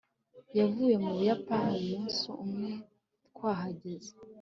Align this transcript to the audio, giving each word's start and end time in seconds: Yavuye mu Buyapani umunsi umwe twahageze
Yavuye 0.59 0.95
mu 1.03 1.11
Buyapani 1.17 1.73
umunsi 1.79 2.25
umwe 2.43 2.71
twahageze 3.27 4.11